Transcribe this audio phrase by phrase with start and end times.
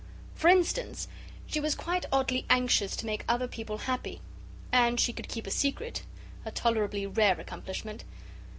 [0.33, 1.07] For instance,
[1.45, 4.19] she was quite oddly anxious to make other people happy.
[4.71, 6.01] And she could keep a secret,
[6.43, 8.03] a tolerably rare accomplishment.